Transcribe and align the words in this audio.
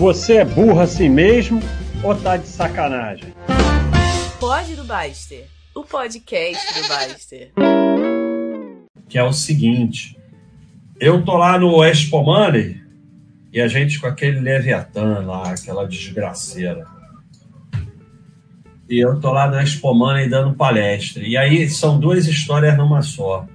Você 0.00 0.38
é 0.38 0.44
burro 0.44 0.80
assim 0.80 1.08
mesmo 1.08 1.60
ou 2.02 2.16
tá 2.16 2.36
de 2.36 2.48
sacanagem? 2.48 3.32
Pode 4.40 4.74
do 4.74 4.82
Baster, 4.82 5.46
o 5.72 5.84
podcast 5.84 6.82
do 6.82 6.88
Baster. 6.88 7.52
Que 9.08 9.16
é 9.16 9.22
o 9.22 9.32
seguinte, 9.32 10.18
eu 10.98 11.24
tô 11.24 11.36
lá 11.36 11.56
no 11.60 11.84
Expo 11.84 12.24
Money 12.24 12.82
e 13.52 13.60
a 13.60 13.68
gente 13.68 14.00
com 14.00 14.08
aquele 14.08 14.40
Leviatã 14.40 15.20
lá, 15.20 15.52
aquela 15.52 15.86
desgraceira. 15.86 16.84
E 18.90 18.98
eu 18.98 19.20
tô 19.20 19.30
lá 19.30 19.48
no 19.48 19.60
Expo 19.60 19.94
Money 19.94 20.28
dando 20.28 20.56
palestra. 20.56 21.22
E 21.22 21.36
aí 21.36 21.70
são 21.70 22.00
duas 22.00 22.26
histórias 22.26 22.76
numa 22.76 23.00
só. 23.00 23.46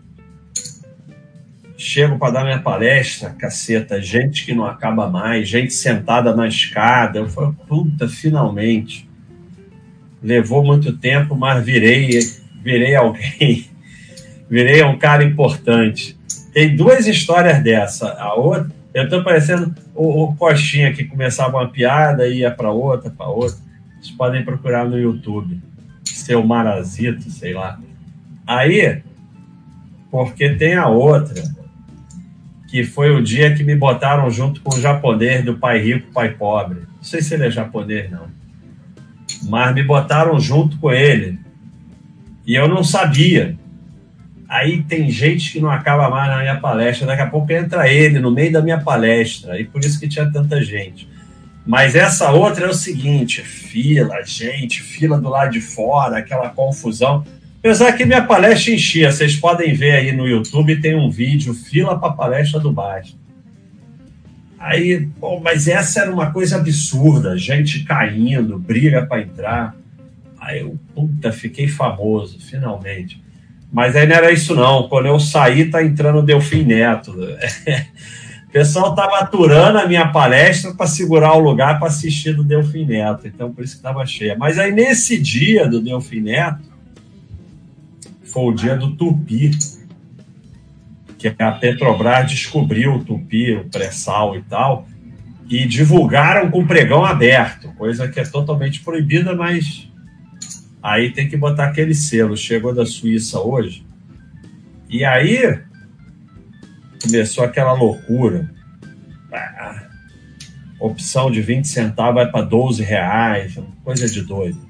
Chego 1.79 2.19
para 2.19 2.33
dar 2.33 2.43
minha 2.43 2.59
palestra, 2.59 3.29
caceta, 3.29 4.01
gente 4.01 4.45
que 4.45 4.53
não 4.53 4.65
acaba 4.65 5.09
mais, 5.09 5.47
gente 5.47 5.73
sentada 5.73 6.35
na 6.35 6.45
escada. 6.45 7.19
Eu 7.19 7.29
falo, 7.29 7.55
puta, 7.69 8.05
finalmente. 8.05 9.09
Levou 10.21 10.61
muito 10.61 10.97
tempo, 10.97 11.37
mas 11.37 11.63
virei, 11.63 12.19
virei 12.61 12.95
alguém. 12.95 13.69
Virei 14.49 14.83
um 14.83 14.97
cara 14.97 15.23
importante. 15.23 16.17
Tem 16.51 16.75
duas 16.75 17.05
histórias 17.05 17.61
dessa. 17.63 18.13
A 18.13 18.33
outra, 18.33 18.71
eu 18.95 19.07
tô 19.07 19.23
parecendo 19.23 19.75
o, 19.93 20.23
o 20.23 20.35
Coxinha 20.35 20.91
que 20.91 21.03
começava 21.03 21.57
uma 21.57 21.69
piada 21.69 22.27
e 22.27 22.39
ia 22.39 22.49
para 22.49 22.71
outra, 22.71 23.11
para 23.11 23.27
outra. 23.27 23.59
Vocês 24.01 24.09
podem 24.17 24.43
procurar 24.43 24.85
no 24.85 24.97
YouTube. 24.97 25.61
Seu 26.03 26.43
Marazito, 26.43 27.29
sei 27.29 27.53
lá. 27.53 27.79
Aí, 28.47 29.03
porque 30.09 30.49
tem 30.55 30.73
a 30.73 30.87
outra 30.87 31.43
que 32.69 32.83
foi 32.83 33.09
o 33.11 33.21
dia 33.21 33.55
que 33.55 33.63
me 33.63 33.75
botaram 33.75 34.29
junto 34.29 34.61
com 34.61 34.75
o 34.75 34.79
japonês 34.79 35.43
do 35.43 35.57
pai 35.57 35.79
rico, 35.79 36.11
pai 36.13 36.29
pobre. 36.29 36.81
Não 36.81 37.03
sei 37.03 37.21
se 37.21 37.33
ele 37.33 37.47
é 37.47 37.51
japonês, 37.51 38.11
não. 38.11 38.27
Mas 39.43 39.73
me 39.73 39.83
botaram 39.83 40.39
junto 40.39 40.77
com 40.77 40.91
ele. 40.91 41.39
E 42.45 42.53
eu 42.53 42.67
não 42.67 42.83
sabia. 42.83 43.57
Aí 44.47 44.83
tem 44.83 45.09
gente 45.09 45.51
que 45.51 45.59
não 45.59 45.69
acaba 45.69 46.09
mais 46.09 46.29
na 46.29 46.39
minha 46.39 46.59
palestra. 46.59 47.07
Daqui 47.07 47.21
a 47.21 47.27
pouco 47.27 47.51
entra 47.51 47.91
ele 47.91 48.19
no 48.19 48.31
meio 48.31 48.51
da 48.51 48.61
minha 48.61 48.79
palestra. 48.79 49.59
E 49.59 49.65
por 49.65 49.81
isso 49.81 49.99
que 49.99 50.07
tinha 50.07 50.31
tanta 50.31 50.61
gente. 50.61 51.09
Mas 51.65 51.95
essa 51.95 52.31
outra 52.31 52.65
é 52.65 52.69
o 52.69 52.73
seguinte: 52.73 53.41
fila, 53.41 54.23
gente, 54.23 54.81
fila 54.81 55.19
do 55.19 55.29
lado 55.29 55.51
de 55.51 55.61
fora, 55.61 56.17
aquela 56.17 56.49
confusão. 56.49 57.23
Apesar 57.59 57.91
que 57.93 58.05
minha 58.05 58.23
palestra 58.23 58.73
enchia, 58.73 59.11
vocês 59.11 59.35
podem 59.35 59.73
ver 59.73 59.91
aí 59.91 60.11
no 60.13 60.25
YouTube, 60.25 60.79
tem 60.79 60.95
um 60.95 61.09
vídeo, 61.09 61.53
fila 61.53 61.99
para 61.99 62.13
palestra 62.13 62.59
do 62.59 62.71
Baixo. 62.71 63.19
Aí, 64.57 64.99
bom, 64.99 65.41
mas 65.43 65.67
essa 65.67 66.01
era 66.01 66.11
uma 66.11 66.31
coisa 66.31 66.55
absurda, 66.55 67.37
gente 67.37 67.83
caindo, 67.83 68.57
briga 68.57 69.05
para 69.05 69.21
entrar. 69.21 69.75
Aí 70.39 70.61
eu, 70.61 70.77
puta, 70.95 71.31
fiquei 71.33 71.67
famoso, 71.67 72.39
finalmente. 72.39 73.21
Mas 73.71 73.95
aí 73.95 74.07
não 74.07 74.15
era 74.15 74.31
isso 74.31 74.55
não, 74.55 74.87
quando 74.87 75.07
eu 75.07 75.19
saí, 75.19 75.69
tá 75.69 75.83
entrando 75.83 76.19
o 76.19 76.23
Delfim 76.23 76.63
Neto. 76.63 77.13
O 78.49 78.51
pessoal 78.51 78.89
estava 78.89 79.19
aturando 79.19 79.77
a 79.77 79.85
minha 79.85 80.07
palestra 80.07 80.73
para 80.73 80.87
segurar 80.87 81.35
o 81.35 81.39
lugar 81.39 81.77
para 81.77 81.87
assistir 81.87 82.33
do 82.33 82.43
Delfim 82.43 82.83
Neto, 82.83 83.27
então 83.27 83.53
por 83.53 83.63
isso 83.63 83.73
que 83.73 83.79
estava 83.79 84.03
cheia. 84.07 84.35
Mas 84.35 84.57
aí 84.57 84.71
nesse 84.71 85.19
dia 85.19 85.67
do 85.67 85.79
Delfim 85.79 86.21
Neto, 86.21 86.68
foi 88.31 88.43
o 88.43 88.53
dia 88.53 88.75
do 88.75 88.95
Tupi, 88.95 89.51
que 91.17 91.27
a 91.27 91.51
Petrobras 91.51 92.29
descobriu 92.29 92.95
o 92.95 93.03
Tupi, 93.03 93.53
o 93.53 93.65
pré-sal 93.65 94.35
e 94.37 94.41
tal, 94.43 94.87
e 95.49 95.67
divulgaram 95.67 96.49
com 96.49 96.65
pregão 96.65 97.03
aberto, 97.03 97.73
coisa 97.73 98.07
que 98.07 98.19
é 98.19 98.23
totalmente 98.23 98.81
proibida, 98.81 99.35
mas 99.35 99.91
aí 100.81 101.11
tem 101.11 101.27
que 101.27 101.35
botar 101.35 101.65
aquele 101.65 101.93
selo. 101.93 102.37
Chegou 102.37 102.73
da 102.73 102.85
Suíça 102.85 103.39
hoje. 103.39 103.85
E 104.87 105.03
aí 105.03 105.59
começou 107.01 107.43
aquela 107.43 107.73
loucura. 107.73 108.49
Ah, 109.31 109.87
opção 110.79 111.29
de 111.29 111.41
20 111.41 111.67
centavos 111.67 112.15
vai 112.15 112.31
para 112.31 112.45
12 112.45 112.83
reais, 112.83 113.59
coisa 113.83 114.07
de 114.07 114.21
doido. 114.21 114.68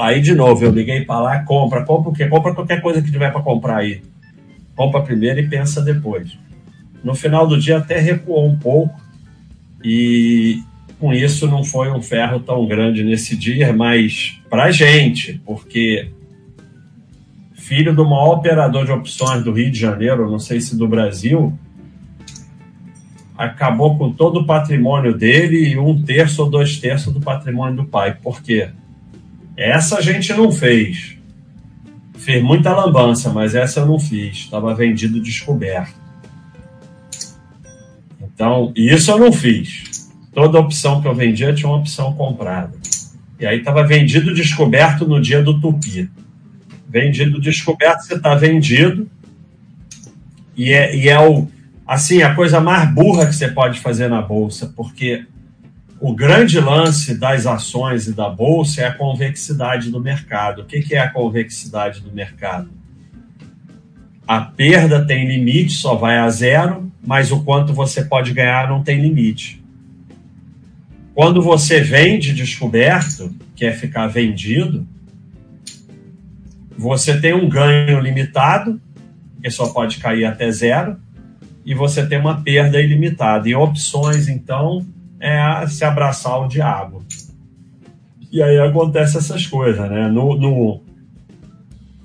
Aí, 0.00 0.20
de 0.20 0.34
novo, 0.34 0.64
eu 0.64 0.70
liguei 0.70 1.04
para 1.04 1.20
lá, 1.20 1.44
compra, 1.44 1.84
compra 1.84 2.10
o 2.10 2.12
quê? 2.12 2.26
Compra 2.26 2.54
qualquer 2.54 2.80
coisa 2.80 3.02
que 3.02 3.10
tiver 3.10 3.32
para 3.32 3.42
comprar 3.42 3.78
aí. 3.78 4.02
Compra 4.76 5.02
primeiro 5.02 5.40
e 5.40 5.48
pensa 5.48 5.82
depois. 5.82 6.38
No 7.02 7.14
final 7.14 7.46
do 7.46 7.58
dia 7.58 7.78
até 7.78 7.98
recuou 7.98 8.46
um 8.46 8.56
pouco 8.56 9.00
e 9.82 10.62
com 10.98 11.12
isso 11.12 11.46
não 11.46 11.64
foi 11.64 11.90
um 11.90 12.02
ferro 12.02 12.40
tão 12.40 12.66
grande 12.66 13.04
nesse 13.04 13.36
dia, 13.36 13.72
mas 13.72 14.40
para 14.48 14.70
gente, 14.70 15.40
porque 15.44 16.10
filho 17.54 17.94
do 17.94 18.04
maior 18.04 18.36
operador 18.36 18.84
de 18.84 18.92
opções 18.92 19.44
do 19.44 19.52
Rio 19.52 19.70
de 19.70 19.78
Janeiro, 19.78 20.30
não 20.30 20.38
sei 20.38 20.60
se 20.60 20.76
do 20.76 20.88
Brasil, 20.88 21.56
acabou 23.36 23.96
com 23.96 24.12
todo 24.12 24.40
o 24.40 24.46
patrimônio 24.46 25.16
dele 25.16 25.68
e 25.68 25.78
um 25.78 26.02
terço 26.02 26.42
ou 26.42 26.50
dois 26.50 26.78
terços 26.78 27.12
do 27.12 27.20
patrimônio 27.20 27.76
do 27.76 27.84
pai. 27.84 28.16
Por 28.20 28.42
quê? 28.42 28.70
Essa 29.58 29.98
a 29.98 30.00
gente 30.00 30.32
não 30.34 30.52
fez. 30.52 31.16
Fez 32.16 32.40
muita 32.40 32.72
lambança, 32.72 33.28
mas 33.30 33.56
essa 33.56 33.80
eu 33.80 33.86
não 33.86 33.98
fiz. 33.98 34.36
Estava 34.36 34.72
vendido 34.72 35.20
descoberto. 35.20 35.96
Então, 38.22 38.72
isso 38.76 39.10
eu 39.10 39.18
não 39.18 39.32
fiz. 39.32 40.12
Toda 40.32 40.60
opção 40.60 41.02
que 41.02 41.08
eu 41.08 41.14
vendia 41.14 41.52
tinha 41.52 41.68
uma 41.68 41.78
opção 41.78 42.14
comprada. 42.14 42.72
E 43.40 43.44
aí 43.44 43.58
estava 43.58 43.82
vendido 43.82 44.32
descoberto 44.32 45.04
no 45.08 45.20
dia 45.20 45.42
do 45.42 45.60
tupi. 45.60 46.08
Vendido 46.88 47.40
descoberto, 47.40 48.02
você 48.02 48.14
está 48.14 48.36
vendido. 48.36 49.10
E 50.56 50.72
é, 50.72 50.94
e 50.94 51.08
é 51.08 51.18
o, 51.18 51.48
assim, 51.84 52.22
a 52.22 52.32
coisa 52.32 52.60
mais 52.60 52.88
burra 52.94 53.26
que 53.26 53.34
você 53.34 53.48
pode 53.48 53.80
fazer 53.80 54.06
na 54.06 54.22
bolsa, 54.22 54.72
porque 54.76 55.26
o 56.00 56.14
grande 56.14 56.60
lance 56.60 57.18
das 57.18 57.46
ações 57.46 58.06
e 58.06 58.12
da 58.12 58.28
bolsa 58.28 58.82
é 58.82 58.86
a 58.86 58.94
convexidade 58.94 59.90
do 59.90 60.00
mercado. 60.00 60.62
O 60.62 60.64
que 60.64 60.94
é 60.94 60.98
a 60.98 61.10
convexidade 61.10 62.00
do 62.00 62.12
mercado? 62.12 62.70
A 64.26 64.40
perda 64.40 65.04
tem 65.04 65.26
limite, 65.26 65.72
só 65.72 65.94
vai 65.94 66.18
a 66.18 66.28
zero, 66.28 66.92
mas 67.04 67.32
o 67.32 67.42
quanto 67.42 67.72
você 67.72 68.04
pode 68.04 68.32
ganhar 68.32 68.68
não 68.68 68.82
tem 68.82 69.00
limite. 69.00 69.64
Quando 71.14 71.42
você 71.42 71.80
vende 71.80 72.32
descoberto, 72.32 73.34
que 73.56 73.64
é 73.64 73.72
ficar 73.72 74.06
vendido, 74.06 74.86
você 76.76 77.20
tem 77.20 77.34
um 77.34 77.48
ganho 77.48 77.98
limitado, 77.98 78.80
que 79.42 79.50
só 79.50 79.70
pode 79.70 79.98
cair 79.98 80.26
até 80.26 80.48
zero, 80.52 80.96
e 81.64 81.74
você 81.74 82.06
tem 82.06 82.20
uma 82.20 82.40
perda 82.40 82.80
ilimitada. 82.80 83.48
E 83.48 83.54
opções, 83.54 84.28
então, 84.28 84.86
é 85.20 85.66
se 85.66 85.84
abraçar 85.84 86.32
ao 86.32 86.48
diabo. 86.48 87.04
E 88.30 88.42
aí 88.42 88.58
acontece 88.58 89.16
essas 89.16 89.46
coisas, 89.46 89.88
né? 89.90 90.08
No, 90.08 90.36
no, 90.36 90.82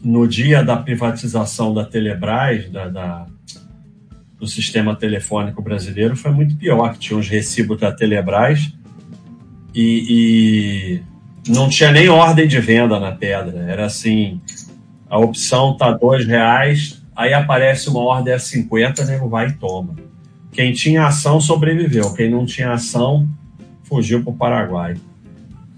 no 0.04 0.28
dia 0.28 0.64
da 0.64 0.78
privatização 0.78 1.74
da 1.74 1.86
Telebrás, 1.86 2.70
da, 2.72 2.88
da, 2.88 3.26
do 4.40 4.48
sistema 4.48 4.96
telefônico 4.96 5.62
brasileiro, 5.62 6.16
foi 6.16 6.32
muito 6.32 6.56
pior, 6.56 6.94
que 6.94 7.00
tinha 7.00 7.20
os 7.20 7.28
recibos 7.28 7.80
da 7.80 7.92
Telebrás 7.92 8.74
e, 9.76 11.02
e 11.48 11.52
não 11.52 11.68
tinha 11.68 11.92
nem 11.92 12.08
ordem 12.10 12.48
de 12.48 12.60
venda 12.60 13.00
na 13.00 13.12
pedra. 13.12 13.60
Era 13.70 13.86
assim, 13.86 14.42
a 15.10 15.18
opção 15.18 15.76
tá 15.76 15.92
dois 15.92 16.26
reais, 16.26 17.04
aí 17.16 17.34
aparece 17.34 17.90
uma 17.90 18.00
ordem 18.00 18.34
a 18.34 18.40
50, 18.40 19.06
nego 19.06 19.30
vai 19.30 19.48
e 19.48 19.54
toma. 19.54 19.96
Quem 20.54 20.72
tinha 20.72 21.08
ação 21.08 21.42
sobreviveu, 21.42 22.14
quem 22.14 22.30
não 22.30 22.46
tinha 22.46 22.72
ação 22.72 23.28
fugiu 23.84 24.24
para 24.24 24.32
o 24.32 24.36
Paraguai. 24.36 24.96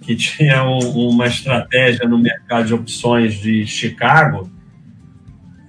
Que 0.01 0.15
tinha 0.15 0.63
um, 0.63 1.09
uma 1.09 1.25
estratégia 1.25 2.07
no 2.07 2.17
mercado 2.17 2.67
de 2.67 2.73
opções 2.73 3.35
de 3.35 3.65
Chicago 3.65 4.51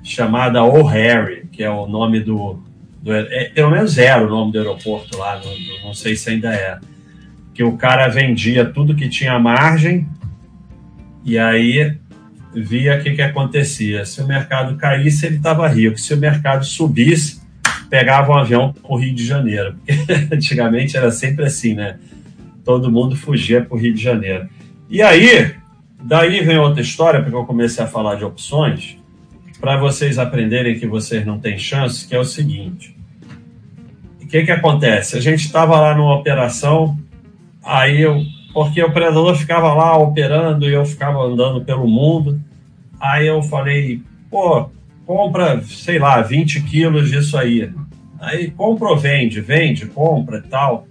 chamada 0.02 0.62
O'Harry, 0.62 1.46
que 1.50 1.62
é 1.62 1.70
o 1.70 1.86
nome 1.86 2.20
do. 2.20 2.62
do 3.00 3.14
é, 3.14 3.46
pelo 3.46 3.70
menos 3.70 3.96
era 3.96 4.24
o 4.24 4.28
nome 4.28 4.52
do 4.52 4.58
aeroporto 4.58 5.16
lá, 5.16 5.40
não, 5.42 5.88
não 5.88 5.94
sei 5.94 6.16
se 6.16 6.30
ainda 6.30 6.52
é. 6.52 6.78
Que 7.54 7.64
o 7.64 7.76
cara 7.76 8.08
vendia 8.08 8.64
tudo 8.66 8.94
que 8.94 9.08
tinha 9.08 9.38
margem 9.38 10.06
e 11.24 11.38
aí 11.38 11.96
via 12.54 12.98
o 12.98 13.02
que, 13.02 13.12
que 13.14 13.22
acontecia. 13.22 14.04
Se 14.04 14.20
o 14.20 14.26
mercado 14.26 14.76
caísse, 14.76 15.26
ele 15.26 15.36
estava 15.36 15.66
rico. 15.66 15.98
Se 15.98 16.12
o 16.12 16.16
mercado 16.16 16.64
subisse, 16.64 17.40
pegava 17.88 18.32
um 18.32 18.36
avião 18.36 18.72
para 18.72 18.92
o 18.92 18.96
Rio 18.96 19.14
de 19.14 19.24
Janeiro. 19.24 19.76
Antigamente 20.32 20.96
era 20.96 21.10
sempre 21.10 21.44
assim, 21.44 21.74
né? 21.74 21.98
Todo 22.64 22.90
mundo 22.90 23.16
fugia 23.16 23.62
para 23.62 23.76
o 23.76 23.78
Rio 23.78 23.94
de 23.94 24.02
Janeiro. 24.02 24.48
E 24.88 25.02
aí, 25.02 25.54
daí 26.02 26.44
vem 26.44 26.58
outra 26.58 26.80
história, 26.80 27.20
porque 27.20 27.36
eu 27.36 27.44
comecei 27.44 27.84
a 27.84 27.88
falar 27.88 28.16
de 28.16 28.24
opções, 28.24 28.98
para 29.60 29.76
vocês 29.76 30.18
aprenderem 30.18 30.78
que 30.78 30.86
vocês 30.86 31.24
não 31.24 31.38
têm 31.38 31.58
chance, 31.58 32.06
que 32.06 32.14
é 32.14 32.18
o 32.18 32.24
seguinte: 32.24 32.96
o 34.22 34.26
que 34.26 34.44
que 34.44 34.50
acontece? 34.50 35.16
A 35.16 35.20
gente 35.20 35.44
estava 35.46 35.78
lá 35.80 35.94
numa 35.94 36.14
operação, 36.14 36.98
aí 37.64 38.02
eu, 38.02 38.22
porque 38.52 38.82
o 38.82 38.92
predador 38.92 39.34
ficava 39.36 39.72
lá 39.74 39.96
operando 39.96 40.68
e 40.68 40.72
eu 40.72 40.84
ficava 40.84 41.20
andando 41.20 41.64
pelo 41.64 41.86
mundo, 41.86 42.40
aí 43.00 43.26
eu 43.26 43.42
falei, 43.42 44.02
pô, 44.30 44.70
compra, 45.06 45.62
sei 45.62 45.98
lá, 45.98 46.20
20 46.20 46.62
quilos 46.64 47.08
disso 47.08 47.38
aí. 47.38 47.70
Aí 48.18 48.50
compra 48.50 48.88
ou 48.88 48.98
vende, 48.98 49.40
vende, 49.40 49.86
compra 49.86 50.38
e 50.38 50.48
tal. 50.48 50.88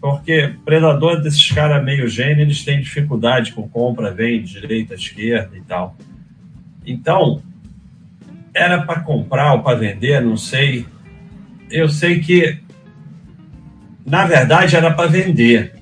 Porque 0.00 0.54
predador 0.64 1.20
desses 1.20 1.50
caras 1.50 1.84
meio 1.84 2.08
gênio, 2.08 2.42
eles 2.42 2.64
têm 2.64 2.80
dificuldade 2.80 3.52
com 3.52 3.68
compra, 3.68 4.10
vende, 4.10 4.60
direita, 4.60 4.94
esquerda 4.94 5.56
e 5.56 5.60
tal. 5.60 5.96
Então, 6.86 7.42
era 8.54 8.82
para 8.82 9.00
comprar 9.00 9.54
ou 9.54 9.62
para 9.62 9.78
vender, 9.78 10.20
não 10.20 10.36
sei. 10.36 10.86
Eu 11.70 11.88
sei 11.88 12.20
que, 12.20 12.58
na 14.04 14.26
verdade, 14.26 14.76
era 14.76 14.92
para 14.92 15.08
vender. 15.08 15.81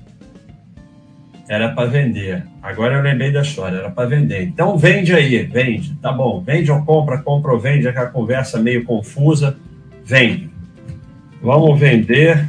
Era 1.51 1.67
para 1.67 1.89
vender. 1.89 2.45
Agora 2.63 2.95
eu 2.95 3.01
lembrei 3.01 3.29
da 3.29 3.41
história, 3.41 3.75
era 3.75 3.91
para 3.91 4.07
vender. 4.07 4.41
Então 4.43 4.77
vende 4.77 5.13
aí, 5.13 5.43
vende. 5.43 5.95
Tá 5.95 6.09
bom, 6.09 6.39
vende 6.39 6.71
ou 6.71 6.81
compra, 6.85 7.17
compra 7.17 7.51
ou 7.51 7.59
vende, 7.59 7.89
aquela 7.89 8.07
conversa 8.07 8.57
meio 8.57 8.85
confusa. 8.85 9.57
Vende. 10.05 10.49
Vamos 11.41 11.77
vender 11.77 12.47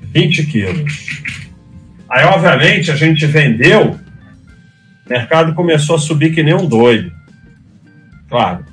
20 0.00 0.46
quilos. 0.46 1.22
Aí, 2.10 2.24
obviamente, 2.24 2.90
a 2.90 2.96
gente 2.96 3.24
vendeu, 3.26 3.92
o 3.92 5.08
mercado 5.08 5.54
começou 5.54 5.94
a 5.94 6.00
subir 6.00 6.34
que 6.34 6.42
nem 6.42 6.54
um 6.54 6.66
doido. 6.66 7.12
Claro, 8.28 8.64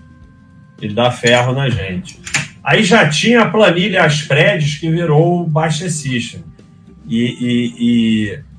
ele 0.82 0.96
dá 0.96 1.12
ferro 1.12 1.54
na 1.54 1.70
gente. 1.70 2.20
Aí 2.64 2.84
já 2.84 3.08
tinha 3.08 3.42
a 3.42 3.50
planilha 3.52 4.04
Aspredes 4.04 4.78
que 4.80 4.90
virou 4.90 5.44
o 5.44 5.48
Baixa 5.48 5.88
System. 5.92 6.44
E, 7.08 7.22
e, 7.22 7.74
e, 7.78 8.53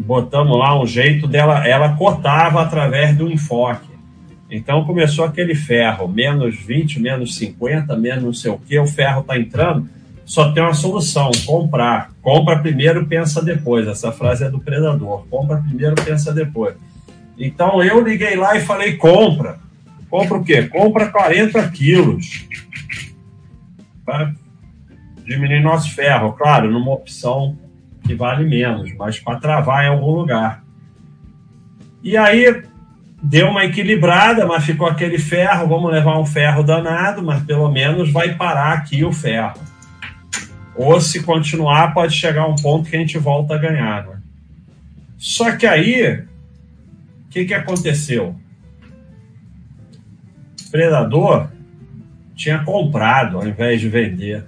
botamos 0.00 0.58
lá 0.58 0.80
um 0.80 0.86
jeito 0.86 1.26
dela, 1.26 1.66
ela 1.66 1.96
cotava 1.96 2.62
através 2.62 3.16
do 3.16 3.30
enfoque. 3.30 3.90
Então 4.50 4.84
começou 4.84 5.24
aquele 5.24 5.54
ferro, 5.54 6.08
menos 6.08 6.56
20, 6.56 7.00
menos 7.00 7.36
50, 7.36 7.96
menos 7.96 8.24
não 8.24 8.34
sei 8.34 8.50
o 8.50 8.58
que, 8.58 8.78
o 8.78 8.86
ferro 8.86 9.20
está 9.20 9.38
entrando 9.38 9.88
só 10.30 10.52
tem 10.52 10.62
uma 10.62 10.74
solução: 10.74 11.32
comprar. 11.44 12.12
Compra 12.22 12.60
primeiro, 12.60 13.04
pensa 13.04 13.42
depois. 13.42 13.88
Essa 13.88 14.12
frase 14.12 14.44
é 14.44 14.48
do 14.48 14.60
predador: 14.60 15.26
compra 15.28 15.56
primeiro, 15.56 15.96
pensa 15.96 16.32
depois. 16.32 16.76
Então 17.36 17.82
eu 17.82 18.00
liguei 18.00 18.36
lá 18.36 18.56
e 18.56 18.60
falei: 18.60 18.96
compra. 18.96 19.58
Compra 20.08 20.38
o 20.38 20.44
quê? 20.44 20.68
Compra 20.68 21.08
40 21.10 21.68
quilos. 21.70 22.46
Para 24.04 24.32
diminuir 25.24 25.60
nosso 25.60 25.92
ferro. 25.96 26.32
Claro, 26.34 26.70
numa 26.70 26.92
opção 26.92 27.58
que 28.10 28.14
vale 28.16 28.44
menos, 28.44 28.92
mas 28.98 29.20
para 29.20 29.38
travar 29.38 29.84
em 29.84 29.88
algum 29.88 30.10
lugar. 30.10 30.64
E 32.02 32.16
aí 32.16 32.64
deu 33.22 33.48
uma 33.48 33.64
equilibrada, 33.64 34.44
mas 34.46 34.64
ficou 34.64 34.88
aquele 34.88 35.16
ferro. 35.16 35.68
Vamos 35.68 35.92
levar 35.92 36.18
um 36.18 36.26
ferro 36.26 36.64
danado, 36.64 37.22
mas 37.22 37.44
pelo 37.44 37.70
menos 37.70 38.10
vai 38.10 38.34
parar 38.34 38.72
aqui 38.72 39.04
o 39.04 39.12
ferro. 39.12 39.60
Ou 40.74 41.00
se 41.00 41.22
continuar, 41.22 41.94
pode 41.94 42.16
chegar 42.16 42.48
um 42.48 42.56
ponto 42.56 42.90
que 42.90 42.96
a 42.96 42.98
gente 42.98 43.16
volta 43.16 43.54
a 43.54 43.58
ganhar. 43.58 44.06
Né? 44.06 44.18
Só 45.16 45.56
que 45.56 45.66
aí, 45.66 46.24
o 47.26 47.28
que, 47.30 47.44
que 47.44 47.54
aconteceu? 47.54 48.34
O 50.66 50.70
predador 50.70 51.48
tinha 52.34 52.58
comprado 52.64 53.36
ao 53.36 53.46
invés 53.46 53.80
de 53.80 53.88
vender. 53.88 54.44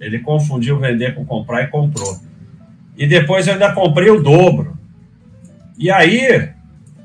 Ele 0.00 0.18
confundiu 0.20 0.78
vender 0.78 1.14
com 1.14 1.26
comprar 1.26 1.64
e 1.64 1.66
comprou. 1.66 2.31
E 2.96 3.06
depois 3.06 3.46
eu 3.46 3.54
ainda 3.54 3.72
comprei 3.72 4.10
o 4.10 4.22
dobro. 4.22 4.76
E 5.78 5.90
aí 5.90 6.50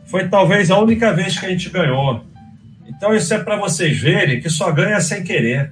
foi 0.06 0.28
talvez 0.28 0.70
a 0.72 0.80
única 0.80 1.14
vez 1.14 1.38
que 1.38 1.46
a 1.46 1.50
gente 1.50 1.70
ganhou. 1.70 2.24
Então 2.88 3.14
isso 3.14 3.34
é 3.34 3.40
para 3.40 3.58
vocês 3.58 4.00
verem 4.00 4.40
que 4.40 4.50
só 4.50 4.72
ganha 4.72 5.00
sem 5.00 5.24
querer. 5.24 5.72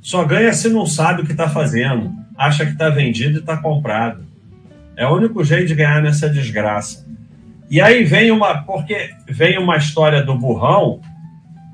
Só 0.00 0.24
ganha 0.24 0.52
se 0.52 0.68
não 0.68 0.84
sabe 0.84 1.22
o 1.22 1.24
que 1.24 1.32
está 1.32 1.48
fazendo, 1.48 2.12
acha 2.36 2.66
que 2.66 2.72
está 2.72 2.88
vendido 2.88 3.38
e 3.38 3.40
está 3.40 3.56
comprado. 3.56 4.24
É 4.96 5.06
o 5.06 5.14
único 5.14 5.44
jeito 5.44 5.68
de 5.68 5.74
ganhar 5.74 6.02
nessa 6.02 6.28
desgraça. 6.28 7.06
E 7.70 7.80
aí 7.80 8.04
vem 8.04 8.30
uma, 8.30 8.62
porque 8.62 9.14
vem 9.26 9.58
uma 9.58 9.76
história 9.76 10.22
do 10.22 10.36
burrão. 10.36 11.00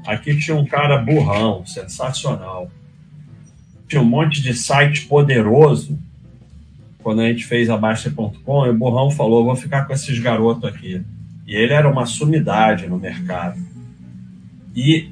Aqui 0.06 0.38
tinha 0.38 0.56
um 0.56 0.64
cara 0.64 0.98
burrão, 0.98 1.66
sensacional. 1.66 2.70
Tinha 3.88 4.00
um 4.00 4.04
monte 4.04 4.40
de 4.40 4.54
site 4.54 5.06
poderoso. 5.06 5.98
Quando 7.08 7.22
a 7.22 7.26
gente 7.26 7.46
fez 7.46 7.70
a 7.70 7.76
Baixa.com, 7.78 8.68
o 8.68 8.74
burrão 8.74 9.10
falou: 9.10 9.42
vou 9.42 9.56
ficar 9.56 9.86
com 9.86 9.94
esses 9.94 10.18
garotos 10.18 10.68
aqui. 10.68 11.00
E 11.46 11.56
ele 11.56 11.72
era 11.72 11.88
uma 11.88 12.04
sumidade 12.04 12.86
no 12.86 12.98
mercado. 12.98 13.58
E 14.76 15.08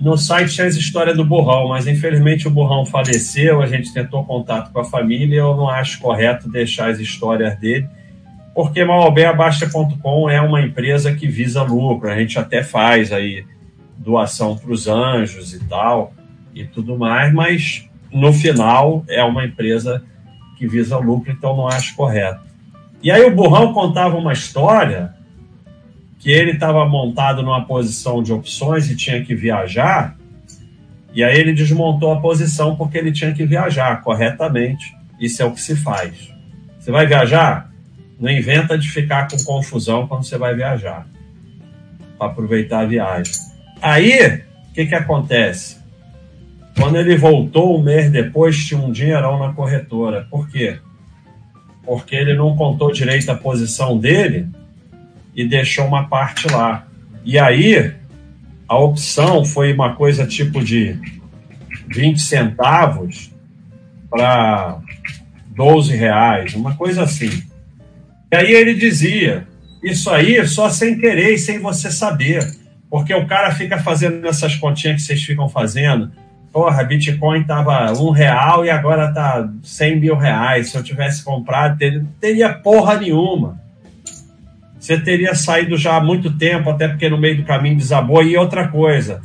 no 0.00 0.18
site 0.18 0.52
tinha 0.52 0.66
as 0.66 0.74
histórias 0.74 1.16
do 1.16 1.24
Burrão, 1.24 1.68
mas 1.68 1.86
infelizmente 1.86 2.48
o 2.48 2.50
Burrão 2.50 2.84
faleceu, 2.84 3.62
a 3.62 3.68
gente 3.68 3.94
tentou 3.94 4.24
contato 4.24 4.72
com 4.72 4.80
a 4.80 4.84
família 4.84 5.36
eu 5.36 5.56
não 5.56 5.68
acho 5.68 6.00
correto 6.00 6.50
deixar 6.50 6.90
as 6.90 6.98
histórias 6.98 7.56
dele, 7.60 7.86
porque 8.52 8.84
malbeabaixa.com 8.84 10.28
é 10.28 10.40
uma 10.40 10.60
empresa 10.60 11.14
que 11.14 11.28
visa 11.28 11.62
lucro, 11.62 12.10
a 12.10 12.18
gente 12.18 12.36
até 12.36 12.64
faz 12.64 13.12
aí 13.12 13.44
doação 13.96 14.56
para 14.56 14.72
os 14.72 14.88
anjos 14.88 15.54
e 15.54 15.60
tal, 15.66 16.12
e 16.52 16.64
tudo 16.64 16.98
mais, 16.98 17.32
mas 17.32 17.88
no 18.12 18.32
final 18.32 19.04
é 19.08 19.22
uma 19.22 19.44
empresa 19.44 20.02
que 20.58 20.66
visa 20.66 20.98
lucro, 20.98 21.30
então 21.30 21.56
não 21.56 21.68
acho 21.68 21.94
correto. 21.94 22.40
E 23.00 23.10
aí 23.10 23.22
o 23.22 23.34
Burrão 23.34 23.72
contava 23.72 24.16
uma 24.16 24.32
história 24.32 25.14
que 26.18 26.30
ele 26.30 26.50
estava 26.50 26.84
montado 26.84 27.42
numa 27.42 27.64
posição 27.64 28.22
de 28.22 28.32
opções 28.32 28.90
e 28.90 28.96
tinha 28.96 29.24
que 29.24 29.36
viajar, 29.36 30.16
e 31.14 31.22
aí 31.22 31.38
ele 31.38 31.52
desmontou 31.52 32.12
a 32.12 32.20
posição 32.20 32.76
porque 32.76 32.98
ele 32.98 33.12
tinha 33.12 33.32
que 33.32 33.46
viajar 33.46 34.02
corretamente. 34.02 34.94
Isso 35.18 35.42
é 35.42 35.44
o 35.44 35.52
que 35.52 35.60
se 35.60 35.74
faz. 35.74 36.32
Você 36.78 36.90
vai 36.90 37.06
viajar? 37.06 37.70
Não 38.20 38.30
inventa 38.30 38.76
de 38.76 38.88
ficar 38.88 39.28
com 39.28 39.36
confusão 39.44 40.06
quando 40.06 40.24
você 40.24 40.36
vai 40.36 40.54
viajar, 40.54 41.06
para 42.18 42.26
aproveitar 42.26 42.80
a 42.80 42.86
viagem. 42.86 43.32
Aí, 43.80 44.42
o 44.70 44.74
que, 44.74 44.86
que 44.86 44.94
acontece? 44.94 45.77
Quando 46.78 46.96
ele 46.96 47.16
voltou 47.16 47.76
um 47.76 47.82
mês 47.82 48.08
depois, 48.08 48.64
tinha 48.64 48.80
um 48.80 48.92
dinheirão 48.92 49.36
na 49.36 49.52
corretora. 49.52 50.28
Por 50.30 50.48
quê? 50.48 50.78
Porque 51.84 52.14
ele 52.14 52.34
não 52.34 52.54
contou 52.54 52.92
direito 52.92 53.28
a 53.30 53.34
posição 53.34 53.98
dele 53.98 54.46
e 55.34 55.44
deixou 55.44 55.86
uma 55.86 56.08
parte 56.08 56.46
lá. 56.46 56.86
E 57.24 57.36
aí, 57.36 57.92
a 58.68 58.78
opção 58.78 59.44
foi 59.44 59.72
uma 59.72 59.96
coisa 59.96 60.24
tipo 60.24 60.62
de 60.62 60.96
20 61.88 62.20
centavos 62.20 63.32
para 64.08 64.78
12 65.56 65.96
reais, 65.96 66.54
uma 66.54 66.76
coisa 66.76 67.02
assim. 67.02 67.42
E 68.30 68.36
aí 68.36 68.52
ele 68.52 68.74
dizia: 68.74 69.48
Isso 69.82 70.08
aí 70.10 70.46
só 70.46 70.70
sem 70.70 70.96
querer 70.96 71.34
e 71.34 71.38
sem 71.38 71.58
você 71.58 71.90
saber. 71.90 72.46
Porque 72.88 73.12
o 73.12 73.26
cara 73.26 73.52
fica 73.52 73.78
fazendo 73.78 74.26
essas 74.28 74.54
continhas 74.54 75.02
que 75.02 75.08
vocês 75.08 75.22
ficam 75.24 75.48
fazendo. 75.48 76.12
Porra, 76.52 76.82
Bitcoin 76.82 77.44
tava 77.44 77.92
um 78.00 78.10
real 78.10 78.64
e 78.64 78.70
agora 78.70 79.12
tá 79.12 79.48
100 79.62 80.00
mil 80.00 80.16
reais. 80.16 80.70
Se 80.70 80.76
eu 80.76 80.82
tivesse 80.82 81.22
comprado, 81.22 81.78
teria, 81.78 82.06
teria 82.20 82.54
porra 82.54 82.96
nenhuma 82.96 83.58
você 84.88 84.98
teria 84.98 85.34
saído 85.34 85.76
já 85.76 85.96
há 85.96 86.00
muito 86.00 86.38
tempo, 86.38 86.70
até 86.70 86.88
porque 86.88 87.10
no 87.10 87.18
meio 87.18 87.38
do 87.38 87.44
caminho 87.44 87.76
desabou. 87.76 88.22
E 88.22 88.36
outra 88.36 88.68
coisa, 88.68 89.20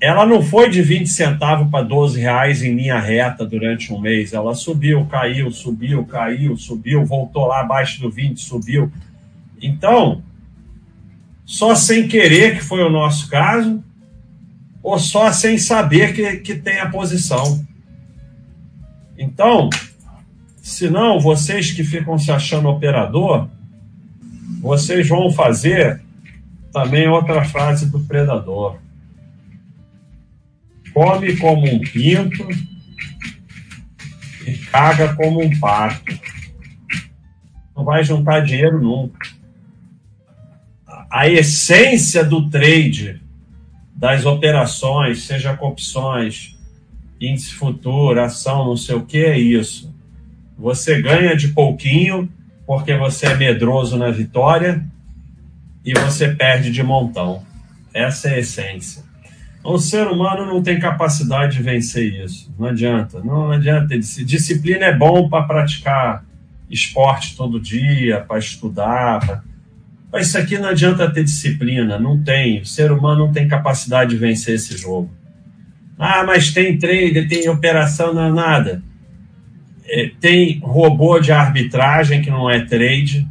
ela 0.00 0.24
não 0.24 0.42
foi 0.42 0.70
de 0.70 0.82
20 0.82 1.06
centavos 1.06 1.70
para 1.70 1.84
12 1.84 2.18
reais 2.18 2.62
em 2.62 2.74
linha 2.74 2.98
reta 2.98 3.46
durante 3.46 3.92
um 3.92 4.00
mês. 4.00 4.32
Ela 4.32 4.54
subiu, 4.54 5.04
caiu, 5.04 5.50
subiu, 5.52 6.04
caiu, 6.04 6.56
subiu, 6.56 7.04
voltou 7.04 7.46
lá 7.46 7.60
abaixo 7.60 8.00
do 8.00 8.10
20, 8.10 8.40
subiu. 8.40 8.90
Então, 9.62 10.22
só 11.44 11.74
sem 11.74 12.08
querer, 12.08 12.56
que 12.56 12.64
foi 12.64 12.82
o 12.82 12.90
nosso 12.90 13.28
caso, 13.28 13.84
ou 14.82 14.98
só 14.98 15.30
sem 15.32 15.58
saber 15.58 16.14
que, 16.14 16.36
que 16.38 16.54
tem 16.54 16.78
a 16.78 16.90
posição. 16.90 17.64
Então, 19.18 19.68
se 20.62 20.88
não, 20.88 21.20
vocês 21.20 21.72
que 21.72 21.84
ficam 21.84 22.18
se 22.18 22.30
achando 22.30 22.68
operador, 22.68 23.48
vocês 24.60 25.08
vão 25.08 25.30
fazer 25.30 26.00
também 26.72 27.08
outra 27.08 27.44
frase 27.44 27.90
do 27.90 28.00
predador. 28.00 28.78
Come 30.92 31.36
como 31.36 31.66
um 31.66 31.80
pinto 31.80 32.48
e 34.46 34.52
caga 34.70 35.14
como 35.14 35.42
um 35.42 35.58
pato. 35.58 36.18
Não 37.76 37.84
vai 37.84 38.04
juntar 38.04 38.40
dinheiro 38.40 38.80
nunca. 38.80 39.18
A 41.10 41.28
essência 41.28 42.24
do 42.24 42.48
trade, 42.50 43.20
das 44.00 44.24
operações, 44.24 45.24
seja 45.24 45.54
com 45.54 45.68
opções, 45.68 46.56
índice 47.20 47.52
futuro, 47.52 48.18
ação, 48.18 48.64
não 48.64 48.76
sei 48.76 48.94
o 48.94 49.04
que 49.04 49.18
é 49.18 49.38
isso. 49.38 49.94
Você 50.58 51.02
ganha 51.02 51.36
de 51.36 51.48
pouquinho 51.48 52.26
porque 52.66 52.96
você 52.96 53.26
é 53.26 53.36
medroso 53.36 53.98
na 53.98 54.10
vitória 54.10 54.82
e 55.84 55.92
você 55.92 56.28
perde 56.28 56.70
de 56.72 56.82
montão. 56.82 57.42
Essa 57.92 58.30
é 58.30 58.36
a 58.36 58.38
essência. 58.38 59.04
O 59.62 59.76
ser 59.76 60.06
humano 60.06 60.46
não 60.46 60.62
tem 60.62 60.80
capacidade 60.80 61.58
de 61.58 61.62
vencer 61.62 62.24
isso. 62.24 62.50
Não 62.58 62.68
adianta. 62.68 63.20
Não 63.20 63.50
adianta. 63.50 63.98
Disciplina 63.98 64.86
é 64.86 64.96
bom 64.96 65.28
para 65.28 65.44
praticar 65.44 66.24
esporte 66.70 67.36
todo 67.36 67.60
dia, 67.60 68.24
para 68.26 68.38
estudar. 68.38 69.20
Pra... 69.20 69.44
Mas 70.12 70.28
isso 70.28 70.38
aqui 70.38 70.58
não 70.58 70.68
adianta 70.68 71.10
ter 71.10 71.24
disciplina. 71.24 71.98
Não 71.98 72.22
tem. 72.22 72.60
O 72.60 72.66
ser 72.66 72.90
humano 72.90 73.26
não 73.26 73.32
tem 73.32 73.46
capacidade 73.46 74.10
de 74.10 74.16
vencer 74.16 74.56
esse 74.56 74.76
jogo. 74.76 75.10
Ah, 75.98 76.24
mas 76.24 76.52
tem 76.52 76.78
trader, 76.78 77.28
tem 77.28 77.48
operação, 77.48 78.14
não 78.14 78.24
é 78.24 78.32
nada. 78.32 78.82
É, 79.86 80.10
tem 80.20 80.58
robô 80.62 81.18
de 81.20 81.30
arbitragem 81.30 82.22
que 82.22 82.30
não 82.30 82.48
é 82.48 82.64
trade, 82.64 83.28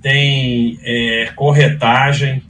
tem 0.00 0.78
é, 0.82 1.30
corretagem. 1.36 2.42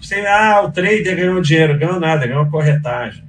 Você, 0.00 0.24
ah, 0.26 0.62
o 0.64 0.70
trader 0.70 1.16
ganhou 1.16 1.40
dinheiro, 1.40 1.78
ganhou 1.78 1.98
nada, 1.98 2.26
ganhou 2.26 2.46
corretagem. 2.46 3.24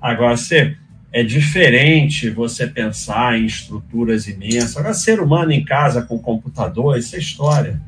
Agora, 0.00 0.36
você, 0.36 0.76
é 1.12 1.22
diferente 1.22 2.28
você 2.28 2.66
pensar 2.66 3.38
em 3.38 3.46
estruturas 3.46 4.26
imensas. 4.26 4.76
Agora, 4.76 4.94
ser 4.94 5.20
humano 5.20 5.52
em 5.52 5.64
casa 5.64 6.02
com 6.02 6.18
computador, 6.18 6.98
isso 6.98 7.14
é 7.14 7.20
história. 7.20 7.80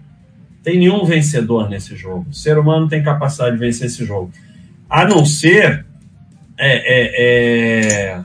Tem 0.67 0.81
nenhum 0.81 1.05
vencedor 1.05 1.71
nesse 1.71 1.95
jogo. 1.95 2.27
O 2.29 2.35
ser 2.35 2.59
humano 2.59 2.89
tem 2.89 3.01
capacidade 3.01 3.53
de 3.53 3.61
vencer 3.61 3.87
esse 3.87 4.05
jogo. 4.05 4.33
A 4.91 5.05
não 5.05 5.25
ser 5.25 5.87
é, 6.59 6.75
é, 6.75 8.15
é 8.15 8.25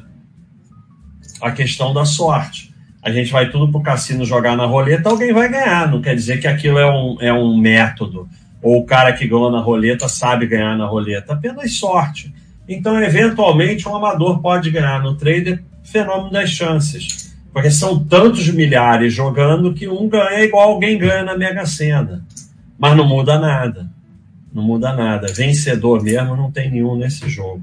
a 1.40 1.52
questão 1.52 1.94
da 1.94 2.04
sorte. 2.04 2.74
A 3.00 3.12
gente 3.12 3.32
vai 3.32 3.52
tudo 3.52 3.72
para 3.72 3.80
o 3.80 3.84
cassino 3.84 4.26
jogar 4.26 4.58
na 4.58 4.66
roleta, 4.66 5.08
alguém 5.08 5.32
vai 5.32 5.50
ganhar. 5.50 5.88
Não 5.88 6.02
quer 6.02 6.16
dizer 6.16 6.40
que 6.40 6.48
aquilo 6.48 6.80
é 6.80 6.92
um, 6.92 7.18
é 7.22 7.32
um 7.32 7.56
método. 7.56 8.28
Ou 8.60 8.80
o 8.80 8.86
cara 8.88 9.14
que 9.14 9.28
ganhou 9.28 9.52
na 9.52 9.60
roleta 9.60 10.10
sabe 10.10 10.48
ganhar 10.48 10.76
na 10.76 10.88
roleta. 10.88 11.34
Apenas 11.34 11.76
sorte. 11.76 12.34
Então, 12.68 13.00
eventualmente, 13.00 13.88
um 13.88 13.96
amador 13.96 14.42
pode 14.42 14.72
ganhar 14.72 15.00
no 15.04 15.16
trader, 15.16 15.64
fenômeno 15.84 16.32
das 16.32 16.50
chances. 16.50 17.31
Porque 17.54 17.70
são 17.70 18.04
tantos 18.04 18.50
milhares 18.50 19.14
jogando 19.14 19.74
que 19.74 19.88
um 19.88 20.08
ganha 20.08 20.44
igual 20.44 20.70
alguém 20.70 20.98
ganha 20.98 21.24
na 21.24 21.38
Mega 21.38 21.66
Sena. 21.66 22.26
Mas 22.78 22.96
não 22.96 23.08
muda 23.08 23.38
nada. 23.38 23.90
Não 24.54 24.64
muda 24.64 24.94
nada. 24.94 25.32
Vencedor 25.34 26.02
mesmo 26.02 26.36
não 26.36 26.52
tem 26.52 26.72
nenhum 26.72 26.96
nesse 26.96 27.30
jogo. 27.30 27.62